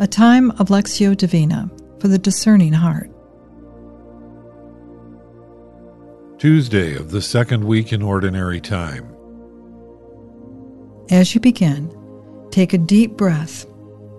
a 0.00 0.06
time 0.06 0.52
of 0.52 0.68
Lectio 0.68 1.16
Divina 1.16 1.68
for 1.98 2.06
the 2.06 2.18
discerning 2.18 2.72
heart. 2.72 3.10
Tuesday 6.38 6.94
of 6.94 7.10
the 7.10 7.20
second 7.20 7.64
week 7.64 7.92
in 7.92 8.00
Ordinary 8.00 8.60
Time. 8.60 9.12
As 11.10 11.34
you 11.34 11.40
begin, 11.40 11.92
take 12.52 12.72
a 12.72 12.78
deep 12.78 13.16
breath 13.16 13.66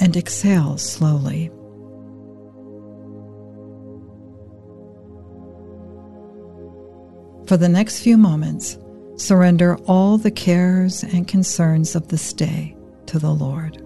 and 0.00 0.16
exhale 0.16 0.78
slowly. 0.78 1.50
For 7.46 7.58
the 7.58 7.68
next 7.68 8.00
few 8.00 8.16
moments, 8.16 8.78
surrender 9.16 9.76
all 9.86 10.16
the 10.16 10.30
cares 10.30 11.04
and 11.04 11.28
concerns 11.28 11.94
of 11.94 12.08
this 12.08 12.32
day 12.32 12.74
to 13.06 13.18
the 13.18 13.32
Lord. 13.32 13.85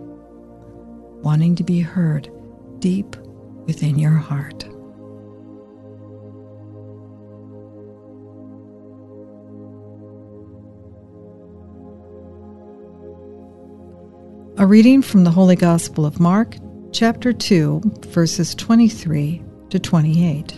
wanting 1.23 1.55
to 1.55 1.63
be 1.63 1.81
heard 1.81 2.29
deep 2.79 3.15
within 3.65 3.97
your 3.99 4.11
heart. 4.11 4.65
A 14.57 14.65
reading 14.65 15.01
from 15.01 15.23
the 15.23 15.31
Holy 15.31 15.55
Gospel 15.55 16.05
of 16.05 16.19
Mark, 16.19 16.55
chapter 16.91 17.33
2, 17.33 17.81
verses 18.07 18.53
23 18.53 19.43
to 19.69 19.79
28. 19.79 20.51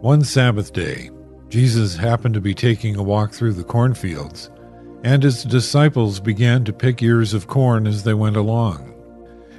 One 0.00 0.22
Sabbath 0.22 0.72
day, 0.72 1.10
Jesus 1.48 1.96
happened 1.96 2.34
to 2.34 2.40
be 2.40 2.54
taking 2.54 2.96
a 2.96 3.02
walk 3.02 3.32
through 3.32 3.54
the 3.54 3.64
cornfields, 3.64 4.50
and 5.06 5.22
his 5.22 5.44
disciples 5.44 6.18
began 6.18 6.64
to 6.64 6.72
pick 6.72 7.00
ears 7.00 7.32
of 7.32 7.46
corn 7.46 7.86
as 7.86 8.02
they 8.02 8.12
went 8.12 8.36
along. 8.36 8.92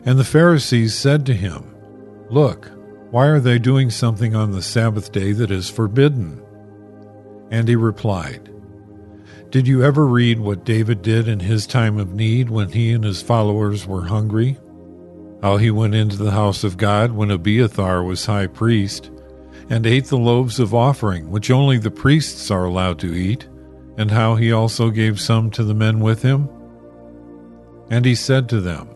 And 0.03 0.19
the 0.19 0.25
Pharisees 0.25 0.93
said 0.93 1.25
to 1.25 1.33
him, 1.33 1.73
Look, 2.29 2.69
why 3.11 3.27
are 3.27 3.39
they 3.39 3.57
doing 3.57 3.89
something 3.89 4.35
on 4.35 4.51
the 4.51 4.61
Sabbath 4.61 5.13
day 5.13 5.31
that 5.31 5.49
is 5.49 5.69
forbidden? 5.69 6.43
And 7.49 7.65
he 7.69 7.77
replied, 7.77 8.53
Did 9.49 9.69
you 9.69 9.85
ever 9.85 10.05
read 10.05 10.41
what 10.41 10.65
David 10.65 11.01
did 11.01 11.29
in 11.29 11.39
his 11.39 11.65
time 11.65 11.97
of 11.97 12.13
need 12.13 12.49
when 12.49 12.69
he 12.69 12.91
and 12.91 13.05
his 13.05 13.21
followers 13.21 13.87
were 13.87 14.03
hungry? 14.03 14.57
How 15.41 15.55
he 15.55 15.71
went 15.71 15.95
into 15.95 16.17
the 16.17 16.31
house 16.31 16.65
of 16.65 16.75
God 16.75 17.13
when 17.13 17.31
Abiathar 17.31 18.03
was 18.03 18.25
high 18.25 18.47
priest 18.47 19.11
and 19.69 19.87
ate 19.87 20.07
the 20.07 20.17
loaves 20.17 20.59
of 20.59 20.75
offering, 20.75 21.31
which 21.31 21.49
only 21.49 21.77
the 21.77 21.89
priests 21.89 22.51
are 22.51 22.65
allowed 22.65 22.99
to 22.99 23.13
eat, 23.15 23.47
and 23.97 24.11
how 24.11 24.35
he 24.35 24.51
also 24.51 24.89
gave 24.89 25.19
some 25.19 25.49
to 25.51 25.63
the 25.63 25.73
men 25.73 25.99
with 25.99 26.21
him? 26.21 26.49
And 27.89 28.05
he 28.05 28.15
said 28.15 28.47
to 28.49 28.61
them, 28.61 28.87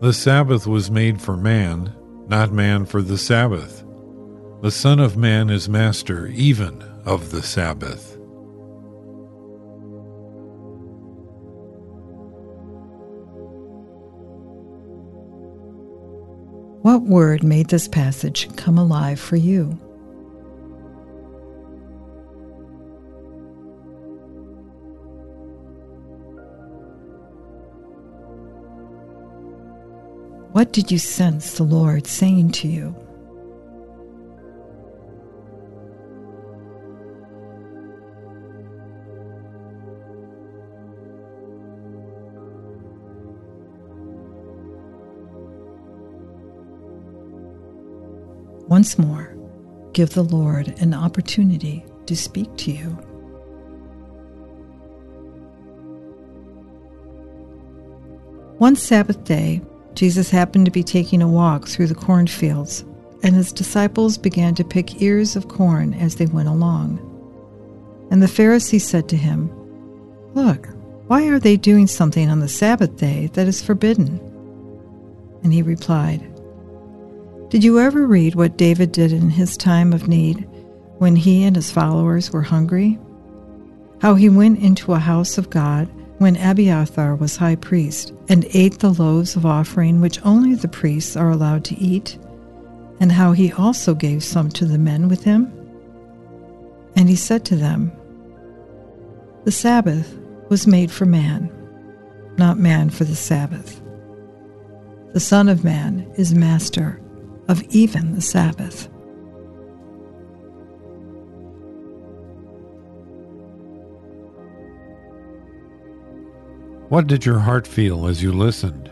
The 0.00 0.12
Sabbath 0.12 0.66
was 0.66 0.90
made 0.90 1.20
for 1.20 1.36
man, 1.36 1.92
not 2.28 2.52
man 2.52 2.86
for 2.86 3.02
the 3.02 3.18
Sabbath. 3.18 3.84
The 4.62 4.70
Son 4.70 4.98
of 4.98 5.16
Man 5.16 5.50
is 5.50 5.68
master 5.68 6.26
even 6.28 6.82
of 7.04 7.30
the 7.30 7.42
Sabbath. 7.42 8.16
What 16.80 17.02
word 17.02 17.42
made 17.42 17.68
this 17.68 17.88
passage 17.88 18.54
come 18.56 18.76
alive 18.78 19.18
for 19.18 19.36
you? 19.36 19.78
What 30.54 30.72
did 30.72 30.92
you 30.92 30.98
sense 30.98 31.54
the 31.54 31.64
Lord 31.64 32.06
saying 32.06 32.52
to 32.52 32.68
you? 32.68 32.94
Once 48.68 48.96
more, 48.96 49.36
give 49.92 50.10
the 50.10 50.22
Lord 50.22 50.68
an 50.80 50.94
opportunity 50.94 51.84
to 52.06 52.16
speak 52.16 52.54
to 52.58 52.70
you. 52.70 52.90
One 58.58 58.76
Sabbath 58.76 59.24
day, 59.24 59.60
Jesus 59.94 60.30
happened 60.30 60.64
to 60.66 60.70
be 60.70 60.82
taking 60.82 61.22
a 61.22 61.28
walk 61.28 61.68
through 61.68 61.86
the 61.86 61.94
cornfields, 61.94 62.84
and 63.22 63.34
his 63.34 63.52
disciples 63.52 64.18
began 64.18 64.54
to 64.56 64.64
pick 64.64 65.00
ears 65.00 65.36
of 65.36 65.48
corn 65.48 65.94
as 65.94 66.16
they 66.16 66.26
went 66.26 66.48
along. 66.48 66.98
And 68.10 68.22
the 68.22 68.28
Pharisees 68.28 68.86
said 68.86 69.08
to 69.08 69.16
him, 69.16 69.50
Look, 70.34 70.68
why 71.06 71.28
are 71.28 71.38
they 71.38 71.56
doing 71.56 71.86
something 71.86 72.28
on 72.28 72.40
the 72.40 72.48
Sabbath 72.48 72.96
day 72.96 73.28
that 73.34 73.46
is 73.46 73.62
forbidden? 73.62 74.20
And 75.42 75.52
he 75.52 75.62
replied, 75.62 76.34
did 77.54 77.62
you 77.62 77.78
ever 77.78 78.04
read 78.04 78.34
what 78.34 78.56
David 78.56 78.90
did 78.90 79.12
in 79.12 79.30
his 79.30 79.56
time 79.56 79.92
of 79.92 80.08
need 80.08 80.44
when 80.98 81.14
he 81.14 81.44
and 81.44 81.54
his 81.54 81.70
followers 81.70 82.32
were 82.32 82.42
hungry? 82.42 82.98
How 84.00 84.16
he 84.16 84.28
went 84.28 84.58
into 84.58 84.92
a 84.92 84.98
house 84.98 85.38
of 85.38 85.50
God 85.50 85.88
when 86.18 86.36
Abiathar 86.36 87.16
was 87.16 87.36
high 87.36 87.56
priest 87.56 88.12
and 88.28 88.46
ate 88.54 88.78
the 88.78 88.92
loaves 88.92 89.36
of 89.36 89.44
offering 89.44 90.00
which 90.00 90.24
only 90.24 90.54
the 90.54 90.68
priests 90.68 91.16
are 91.16 91.30
allowed 91.30 91.64
to 91.64 91.78
eat, 91.78 92.18
and 93.00 93.10
how 93.10 93.32
he 93.32 93.52
also 93.52 93.94
gave 93.94 94.22
some 94.22 94.48
to 94.50 94.64
the 94.64 94.78
men 94.78 95.08
with 95.08 95.24
him? 95.24 95.52
And 96.96 97.08
he 97.08 97.16
said 97.16 97.44
to 97.46 97.56
them, 97.56 97.92
The 99.44 99.52
Sabbath 99.52 100.16
was 100.48 100.66
made 100.66 100.90
for 100.90 101.04
man, 101.04 101.50
not 102.36 102.58
man 102.58 102.90
for 102.90 103.04
the 103.04 103.16
Sabbath. 103.16 103.80
The 105.12 105.20
Son 105.20 105.48
of 105.48 105.64
Man 105.64 106.10
is 106.16 106.34
master 106.34 107.00
of 107.48 107.62
even 107.70 108.14
the 108.14 108.20
Sabbath. 108.20 108.88
What 116.94 117.08
did 117.08 117.26
your 117.26 117.40
heart 117.40 117.66
feel 117.66 118.06
as 118.06 118.22
you 118.22 118.30
listened? 118.30 118.88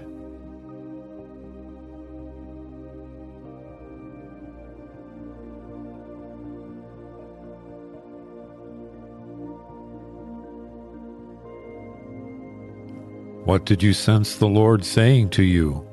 What 13.45 13.65
did 13.67 13.85
you 13.85 13.93
sense 13.93 14.35
the 14.35 14.49
Lord 14.49 14.85
saying 14.85 15.31
to 15.39 15.45
you? 15.45 15.92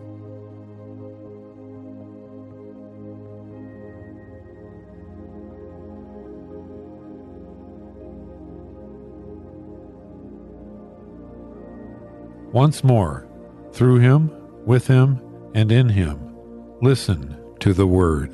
Once 12.52 12.84
more, 12.84 13.28
through 13.72 14.00
him, 14.00 14.32
with 14.66 14.88
him, 14.88 15.22
and 15.54 15.72
in 15.72 15.88
him, 15.88 16.36
listen 16.82 17.38
to 17.60 17.74
the 17.74 17.88
word. 17.88 18.30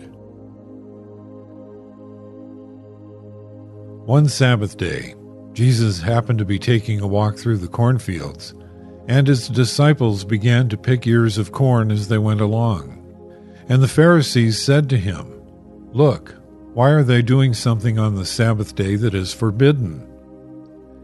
One 4.06 4.30
Sabbath 4.30 4.78
day, 4.78 5.16
Jesus 5.54 6.02
happened 6.02 6.40
to 6.40 6.46
be 6.46 6.60
taking 6.60 7.02
a 7.02 7.08
walk 7.08 7.38
through 7.38 7.58
the 7.58 7.68
cornfields, 7.68 8.54
And 9.08 9.28
his 9.28 9.48
disciples 9.50 10.24
began 10.24 10.68
to 10.70 10.78
pick 10.78 11.06
ears 11.06 11.38
of 11.38 11.52
corn 11.52 11.92
as 11.92 12.08
they 12.08 12.18
went 12.18 12.42
along. 12.42 13.02
And 13.70 13.82
the 13.84 13.88
Pharisees 13.88 14.62
said 14.62 14.90
to 14.90 14.98
him, 14.98 15.44
Look, 15.92 16.36
why 16.74 16.90
are 16.90 17.04
they 17.04 17.22
doing 17.22 17.54
something 17.54 18.00
on 18.00 18.16
the 18.16 18.26
Sabbath 18.26 18.76
day 18.76 18.96
that 18.96 19.14
is 19.14 19.34
forbidden? 19.34 20.08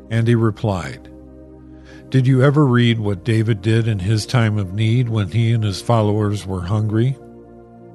And 0.10 0.28
he 0.28 0.36
replied, 0.36 1.11
Did 2.12 2.28
you 2.28 2.44
ever 2.44 2.66
read 2.66 3.00
what 3.00 3.24
David 3.24 3.62
did 3.62 3.88
in 3.88 4.00
his 4.00 4.25
time 4.25 4.58
of 4.58 4.74
need 4.74 5.08
when 5.08 5.30
he 5.30 5.54
and 5.54 5.63
his 5.63 5.81
followers 5.81 6.46
were 6.46 6.63
hungry? 6.63 7.18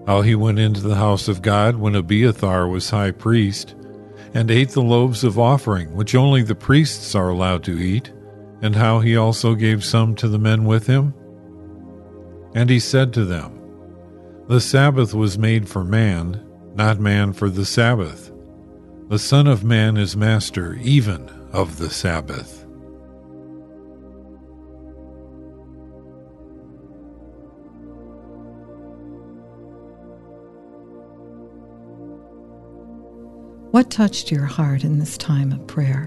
How 0.07 0.23
he 0.23 0.35
went 0.35 0.59
into 0.59 0.81
the 0.81 0.95
house 0.95 1.29
of 1.29 1.43
God 1.43 1.77
when 1.77 1.95
Abiathar 1.95 2.67
was 2.67 2.89
high 2.89 3.11
priest, 3.11 3.75
and 4.33 4.51
ate 4.51 4.71
the 4.71 4.81
loaves 4.81 5.23
of 5.23 5.39
offering, 5.39 5.95
which 5.95 6.15
only 6.15 6.41
the 6.41 6.55
priests 6.55 7.15
are 7.15 7.29
allowed 7.29 7.63
to 7.65 7.79
eat, 7.79 8.11
and 8.63 8.75
how 8.75 9.01
he 9.01 9.19
also 9.19 9.55
gave 9.55 9.85
some 9.85 10.15
to 10.15 10.29
the 10.29 10.39
men 10.39 10.65
with 10.65 10.87
him? 10.87 11.13
And 12.55 12.71
he 12.71 12.81
said 12.81 13.13
to 13.13 13.27
them, 13.27 13.61
The 14.49 14.63
Sabbath 14.63 15.13
was 15.13 15.37
made 15.37 15.69
for 15.69 15.85
man, 15.85 16.43
not 16.75 16.99
man 16.99 17.35
for 17.35 17.51
the 17.51 17.67
Sabbath. 17.67 18.33
The 19.11 19.19
Son 19.19 19.47
of 19.47 19.63
Man 19.63 19.99
is 19.99 20.17
master 20.17 20.73
even 20.81 21.29
of 21.53 21.77
the 21.77 21.91
Sabbath. 21.91 22.66
What 33.77 33.91
touched 33.91 34.33
your 34.33 34.47
heart 34.47 34.85
in 34.85 34.99
this 34.99 35.19
time 35.19 35.53
of 35.53 35.67
prayer? 35.67 36.07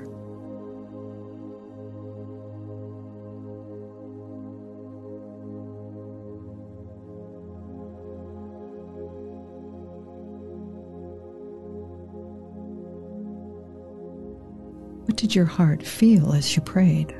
What 15.06 15.16
did 15.16 15.36
your 15.36 15.46
heart 15.46 15.84
feel 15.84 16.34
as 16.34 16.56
you 16.56 16.64
prayed? 16.64 17.19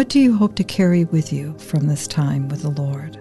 What 0.00 0.08
do 0.08 0.18
you 0.18 0.34
hope 0.34 0.56
to 0.56 0.64
carry 0.64 1.04
with 1.04 1.30
you 1.30 1.54
from 1.58 1.86
this 1.86 2.06
time 2.08 2.48
with 2.48 2.62
the 2.62 2.70
Lord? 2.70 3.18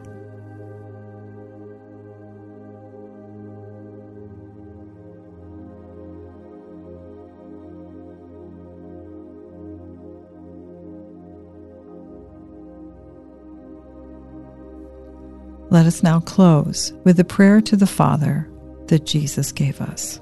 Let 15.70 15.86
us 15.86 16.02
now 16.02 16.22
close 16.22 16.94
with 17.04 17.18
the 17.18 17.26
prayer 17.26 17.60
to 17.60 17.76
the 17.76 17.86
Father 17.86 18.50
that 18.88 19.06
Jesus 19.06 19.52
gave 19.52 19.82
us. 19.82 20.22